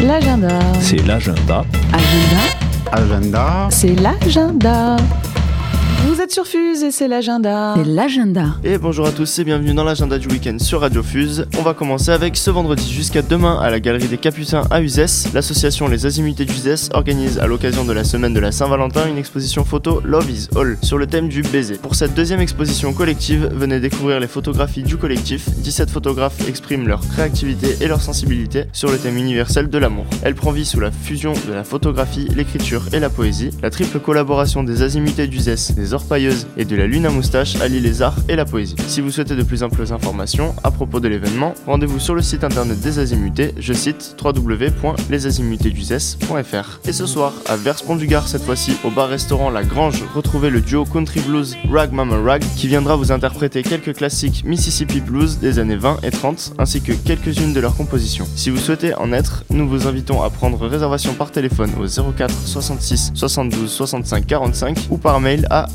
[0.00, 0.58] L'agenda.
[0.80, 1.62] C'est l'agenda.
[1.92, 2.42] Agenda.
[2.92, 3.68] Agenda.
[3.68, 4.96] C'est l'agenda.
[6.06, 7.72] Vous êtes sur Fuse et c'est l'agenda.
[7.78, 8.56] C'est l'agenda.
[8.62, 11.46] Et bonjour à tous et bienvenue dans l'agenda du week-end sur Radio Fuse.
[11.58, 15.30] On va commencer avec ce vendredi jusqu'à demain à la Galerie des Capucins à Uzès.
[15.32, 19.64] L'association Les Azimutés d'Uzès organise à l'occasion de la semaine de la Saint-Valentin une exposition
[19.64, 21.78] photo Love is All sur le thème du baiser.
[21.78, 25.48] Pour cette deuxième exposition collective, venez découvrir les photographies du collectif.
[25.48, 30.04] 17 photographes expriment leur créativité et leur sensibilité sur le thème universel de l'amour.
[30.22, 33.52] Elle prend vie sous la fusion de la photographie, l'écriture et la poésie.
[33.62, 35.93] La triple collaboration des Azimutés d'Uzès, des
[36.56, 38.74] Et de la Lune à moustache allie les arts et la poésie.
[38.88, 42.42] Si vous souhaitez de plus amples informations à propos de l'événement, rendez-vous sur le site
[42.42, 46.80] internet des Azimutés, je cite www.lesazimutéduzès.fr.
[46.88, 50.60] Et ce soir, à Verspont du Gard cette fois-ci, au bar-restaurant La Grange, retrouvez le
[50.60, 55.60] duo country blues Rag Mama Rag qui viendra vous interpréter quelques classiques Mississippi Blues des
[55.60, 58.26] années 20 et 30 ainsi que quelques-unes de leurs compositions.
[58.34, 62.34] Si vous souhaitez en être, nous vous invitons à prendre réservation par téléphone au 04
[62.46, 65.68] 66 72 65 45 ou par mail à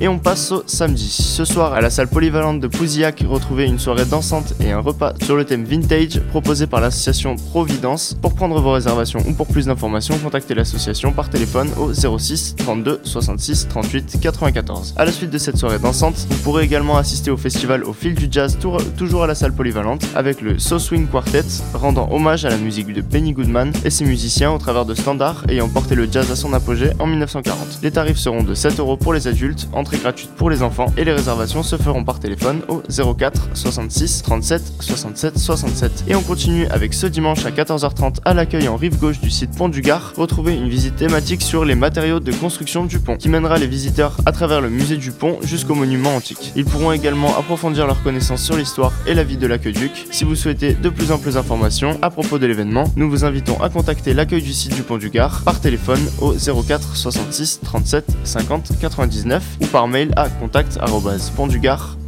[0.00, 1.08] Et on passe au samedi.
[1.08, 5.14] Ce soir, à la salle polyvalente de Pouzillac, retrouvez une soirée dansante et un repas
[5.22, 8.16] sur le thème vintage proposé par l'association Providence.
[8.20, 13.00] Pour prendre vos réservations ou pour plus d'informations, contactez l'association par téléphone au 06 32
[13.04, 14.94] 66 38 94.
[14.96, 18.14] À la suite de cette soirée dansante, vous pourrez également assister au festival au fil
[18.14, 18.58] du jazz
[18.96, 22.92] toujours à la salle polyvalente avec le So Swing Quartet rendant hommage à la musique
[22.92, 26.36] de Benny Goodman et ses musiciens au travers de standards ayant porté le jazz à
[26.36, 27.51] son apogée en 1940.
[27.82, 31.04] Les tarifs seront de 7 euros pour les adultes, entrée gratuite pour les enfants et
[31.04, 32.82] les réservations se feront par téléphone au
[33.14, 36.04] 04 66 37 67 67.
[36.08, 39.56] Et on continue avec ce dimanche à 14h30 à l'accueil en rive gauche du site
[39.56, 43.28] Pont du Gard, retrouvez une visite thématique sur les matériaux de construction du pont qui
[43.28, 46.52] mènera les visiteurs à travers le musée du pont jusqu'au monument antique.
[46.56, 50.06] Ils pourront également approfondir leurs connaissances sur l'histoire et la vie de l'aqueduc.
[50.10, 53.68] Si vous souhaitez de plus amples informations à propos de l'événement, nous vous invitons à
[53.68, 58.78] contacter l'accueil du site du Pont du Gard par téléphone au 04 66 37 50
[58.80, 60.28] 99 ou par mail à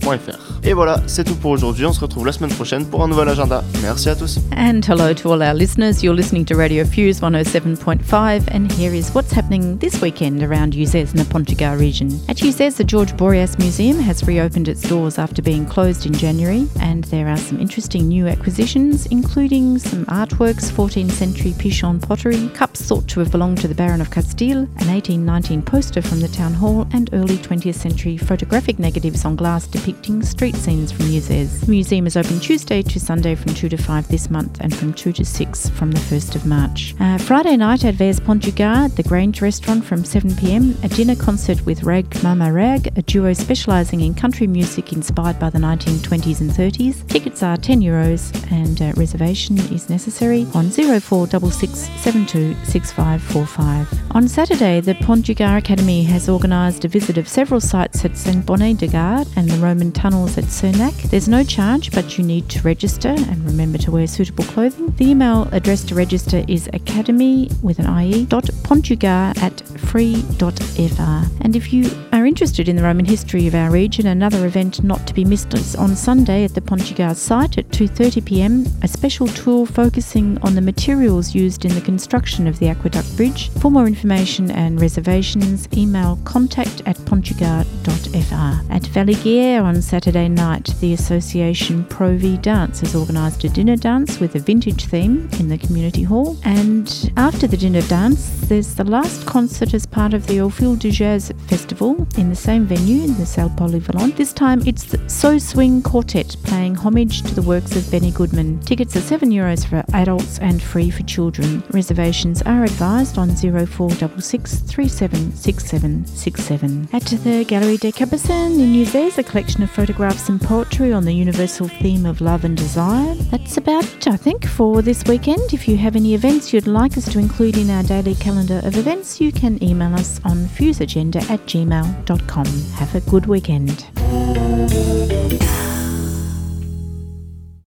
[0.05, 0.39] contact@pontdugard.fr.
[0.67, 1.85] Et voilà, c'est tout pour aujourd'hui.
[1.85, 3.63] On se retrouve la semaine prochaine pour un nouvel agenda.
[3.83, 4.39] Merci à tous.
[4.57, 6.03] And hello to all our listeners.
[6.03, 11.13] You're listening to Radio Fuse 107.5, and here is what's happening this weekend around Uzes
[11.13, 12.09] in the Pont du Gard region.
[12.29, 16.67] At Uzes, the Georges Borias Museum has reopened its doors after being closed in January,
[16.81, 22.81] and there are some interesting new acquisitions, including some artworks, 14th century Pichon pottery, cups
[22.81, 26.55] thought to have belonged to the Baron of Castille, an 1819 poster from the town
[26.55, 31.61] hall, and early 20th century photographic negatives on glass depicting street scenes from Uzes.
[31.61, 34.93] The museum is open Tuesday to Sunday from 2 to 5 this month and from
[34.93, 36.95] 2 to 6 from the 1st of March.
[37.01, 41.17] Uh, Friday night at Vers Pont du Gard, the Grange restaurant from 7pm, a dinner
[41.17, 46.41] concert with Rag Mama Rag, a duo specialising in country music inspired by the 1920s
[46.41, 47.07] and 30s.
[47.09, 54.05] Tickets are 10 euros and uh, reservation is necessary on 0466 72 6545.
[54.13, 58.17] On Saturday, the Pont du Gard Academy has organised a visit of several sites at
[58.17, 61.11] Saint-Bonnet-du-Gard and the Roman tunnels at Sernhac.
[61.11, 64.95] There's no charge, but you need to register and remember to wear suitable clothing.
[64.97, 71.43] The email address to register is academy with an IE dot pontdugard at free.fr.
[71.43, 75.07] And if you are interested in the Roman history of our region, another event not
[75.07, 78.67] to be missed is on Sunday at the Pont du Gard site at 2:30 p.m.
[78.83, 83.51] A special tour focusing on the materials used in the construction of the aqueduct bridge.
[83.61, 88.73] For more information and reservations, email contact at pontdugard.fr.
[88.73, 94.39] At Valliguières on Saturday night, the association Providence has organised a dinner dance with a
[94.39, 96.37] vintage theme in the community hall.
[96.45, 100.91] And after the dinner dance, there's the last concert as part of the Fil du
[100.91, 104.17] Jazz Festival in the same venue in the Salle Polyvalente.
[104.17, 108.61] This time it's the So Swing Quartet playing homage to the works of Benny Goodman.
[108.61, 111.63] Tickets are 7 euros for adults and free for children.
[111.71, 116.89] Reservations are advised on 0466 376767.
[116.93, 121.13] At the Galerie des Capucins in Uzes, a collection of photographs and poetry on the
[121.13, 123.15] universal theme of love and desire.
[123.31, 125.53] That's about it, I think, for this weekend.
[125.53, 128.77] If you have any events you'd like us to include in our daily calendar of
[128.77, 132.47] events, you can email us on fuseagenda at gmail.com.
[132.75, 133.87] Have a good weekend.